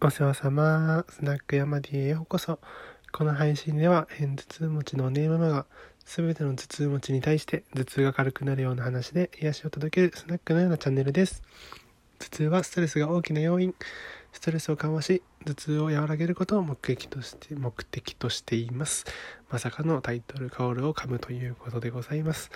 [0.00, 2.60] お世話様、スナックヤマディへようこそ。
[3.10, 5.66] この配信では、偏頭痛持ちのお姉ママが、
[6.04, 11.42] すべての頭痛持ちに対して頭痛が軽くなるような話で癒しを届けるスナックのようなチャンネルです。
[12.20, 13.74] 頭痛はストレスが大きな要因。
[14.30, 19.04] ストレスを緩和し、頭痛を和らげることを目的として、目的としています。
[19.50, 22.52] まさかのタイトルコールを噛むということでございます。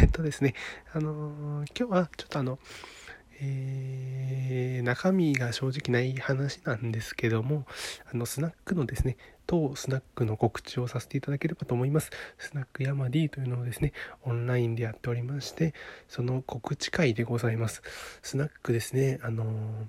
[0.00, 0.54] え、っとですね、
[0.92, 2.58] あのー、今日はちょっとあの、
[3.42, 7.66] えー、中身が正直ない話なんですけども、
[8.12, 9.16] あの、スナックのですね、
[9.46, 12.10] 当スナックの告知をさせていただければと思います。
[12.38, 13.92] スナックヤマディというのをですね、
[14.22, 15.74] オンラインでやっておりまして、
[16.06, 17.82] その告知会でございます。
[18.22, 19.88] スナックですね、あの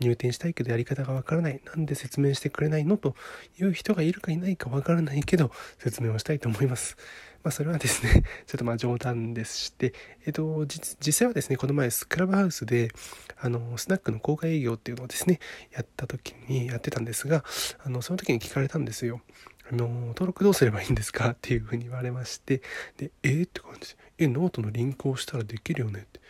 [0.00, 1.60] 入店したいけどやり方がわからない。
[1.64, 3.14] なんで説明してくれないのと
[3.58, 6.96] いう人がいるかいないかわからないけど、説明をしたいと思います。
[7.42, 9.94] まあ、それはですね、 ちょっとまあ冗談でして、
[10.26, 12.92] えっと、実際はですね、この前、クラブハウスで、
[13.36, 15.40] あの、スナックの公開営業っていうのをですね、
[15.72, 17.44] やった時にやってたんですが、
[17.84, 19.22] あの、その時に聞かれたんですよ。
[19.70, 22.62] あの、登録どうすればいいんですかっていうふうに言われまして、
[22.96, 26.20] で、えー、って感じで、え、ノートのリンクをしたらできるよねって。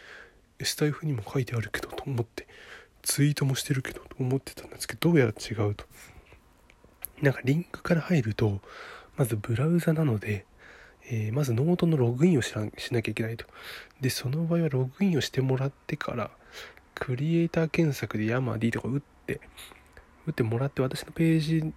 [0.65, 2.47] スタイフにも書いてあるけどと思って、
[3.03, 5.85] ツイートもしてるけどと思ってたんですけど、どうやら違うと。
[7.21, 8.61] なんかリンクから入ると、
[9.17, 10.47] まずブラウザなので、
[11.11, 12.71] えー、まずノートのログインをしな
[13.03, 13.47] きゃいけないと。
[14.01, 16.31] で、その場合はログインをしてもらってから、
[16.95, 19.41] クリエイター検索でヤマディとか打って、
[20.27, 21.73] 打ってもらって私のページ、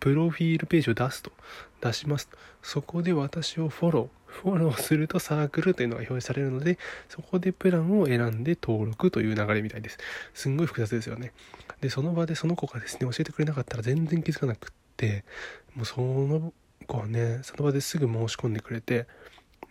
[0.00, 1.32] プロフィールページを出すと、
[1.80, 2.36] 出しますと。
[2.62, 9.98] そこで私をフォロー、フォローするとサークルというのが表示されるので、そこでプランを選んで登録という流れみたいです。
[10.34, 11.32] すんごい複雑ですよね。
[11.80, 15.24] で、その場でその子がですね、教えてくれなかったら全然気づかなくって、
[15.74, 16.52] もうその
[16.84, 19.06] 子はねその場ですぐ申し込んでくれて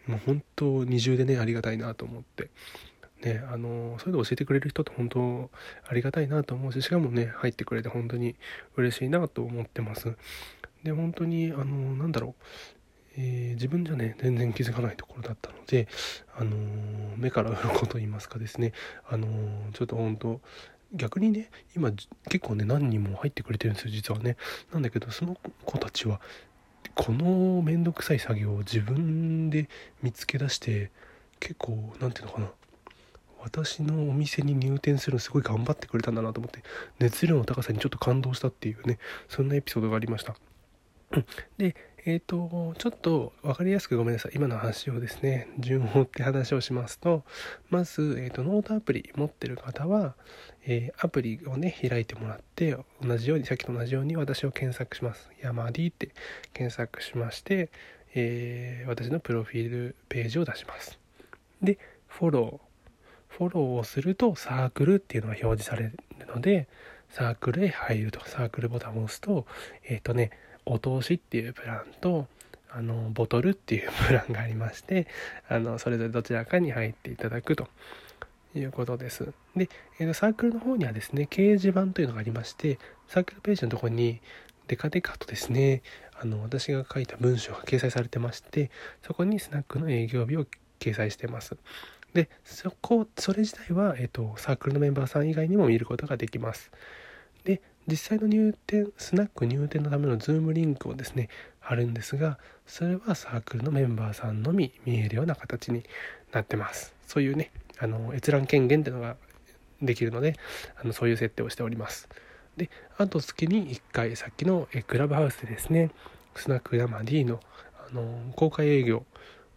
[0.07, 2.49] もう本当二重でねありがたいなと思って
[3.23, 5.49] ねあのそういうの教えてくれる人って本当
[5.87, 8.35] ありがたいなと思うししかもね入ってくれて本当に
[8.75, 10.15] 嬉しいなと思ってます
[10.83, 12.43] で本当にあのなんだろう
[13.15, 15.87] えー、自分じゃね全然気づかないところだったので、
[16.35, 16.51] あの、
[17.15, 18.73] 目から鱗と言いますかですね、
[19.09, 19.27] あの、
[19.71, 20.41] ちょっと本当
[20.93, 21.91] 逆にね今
[22.29, 24.37] 結構ね何人も入ってくれてるんですよ実はね。
[24.71, 25.35] なんだけどその
[25.65, 26.21] 子たちは
[26.93, 29.69] この面倒くさい作業を自分で
[30.03, 30.91] 見つけ出して
[31.39, 32.51] 結構何て言うのかな。
[33.41, 36.63] 私のお店に入店するのすごい頑張ってくれたんだなと思って
[36.99, 40.35] 熱量の高さにちょっと感動したっていうねそんなエピソードがありました。
[41.57, 41.75] で
[42.05, 44.33] えっ、ー、と、ちょっと分かりやすくごめんなさい。
[44.35, 47.23] 今の話をですね、順を追って話をしますと、
[47.69, 50.15] まず、えっ、ー、と、ノートアプリ持ってる方は、
[50.65, 55.29] えー、アプリをね、開いてもらって、同じように、さっきと同じように私を検索します。
[55.41, 56.09] ヤマディって
[56.51, 57.69] 検索しまして、
[58.15, 60.99] え私のプロフィールページを出します。
[61.61, 62.73] で、フォロー。
[63.29, 65.97] フォローをするとサークルっていうのが表示される
[66.27, 66.67] ので、
[67.09, 69.47] サークルへ入ると、サークルボタンを押すと、
[69.85, 70.31] えっ、とね、
[70.65, 72.27] お通しっていうプランと
[72.69, 75.07] あのボトルっていうプランがありまして
[75.47, 77.67] あのそれぞれどちらかに入っていただくと
[78.55, 79.31] いうことです。
[79.55, 79.69] で、
[79.99, 84.21] えー、とサークルの方にはですね掲示板というのがありましてサークルページのところに
[84.67, 85.81] デカデカとですね
[86.19, 88.71] あの私が書いた文章が掲載されてまして
[89.05, 90.45] そこにスナックの営業日を
[90.79, 91.55] 掲載してます。
[92.13, 96.71] でそこそれ自体は、えーとサークルのメンバーさん以外にも見ることができます。
[97.43, 101.29] で実際の入店スナック入店のためのズームリンクをですね
[101.59, 105.83] 貼るんですがそれはサークルのメンバーさんのみ見えるような形に
[106.31, 106.95] なってます。
[107.07, 109.17] そういうねあの閲覧権限っていうのが
[109.81, 110.35] できるので
[110.81, 112.07] あのそういう設定をしております。
[112.57, 115.91] であと月に1回さっきのクラブハウスでですね
[116.35, 117.39] スナックヤマディの
[117.89, 119.05] あの公開営業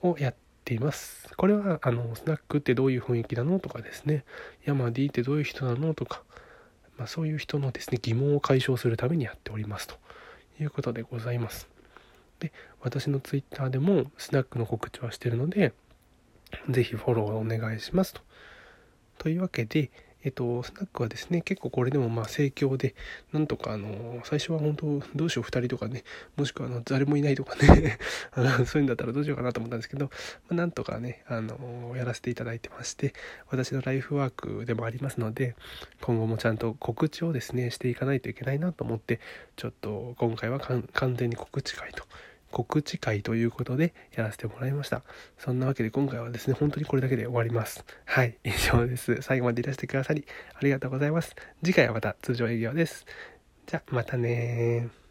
[0.02, 1.28] をやっています。
[1.36, 4.24] これはあのスナックってどういう雰囲気なのとかですね
[4.64, 6.22] ヤマディってどういう人なのとか
[6.98, 9.96] まあ、そういう人のですね疑問を解消するためにやっておりますと
[10.60, 11.68] いうことでございます。
[12.40, 15.72] で私の twitter でもスナックの告知はしてるので
[16.68, 18.20] 是非フォローお願いしますと。
[19.18, 19.90] というわけで、
[20.26, 22.96] えっと、スナックはですね、結構これでもまあ盛況で、
[23.32, 26.02] なんとかあの、最初は本当、どうしよう2人とかね、
[26.34, 27.96] もしくはあの、誰もいないとかね
[28.34, 30.10] あの、そういうんだったらどうしようかなと思ったんですけど、ま
[30.50, 33.14] あ、なんとかね、あの、やらせていただいてまして、
[33.50, 35.54] 私のライフワークでもありますので、
[36.00, 39.20] 今後もちゃんと告知をですね、していかないといけないなと思って、
[39.54, 42.02] ちょっと今回は完全に告知会と
[42.50, 45.02] 告知会ということでやらせてもらいました。
[45.38, 47.84] そんなわけで今回はですね、本当にこれだけで終わります。
[48.04, 49.20] はい、 以上です。
[49.22, 51.34] 最後までいらしてくださりありがとうございます。
[51.62, 53.06] 次回はまた通常営業です。
[53.66, 55.05] じゃ、またね